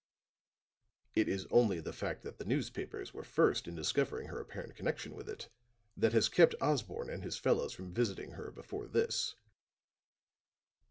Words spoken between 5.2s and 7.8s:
it, that has kept Osborne and his fellows